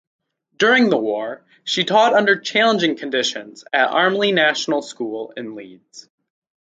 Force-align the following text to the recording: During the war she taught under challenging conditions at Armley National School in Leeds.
During 0.57 0.89
the 0.89 0.97
war 0.97 1.45
she 1.63 1.83
taught 1.83 2.15
under 2.15 2.39
challenging 2.39 2.97
conditions 2.97 3.63
at 3.71 3.91
Armley 3.91 4.33
National 4.33 4.81
School 4.81 5.31
in 5.37 5.53
Leeds. 5.53 6.09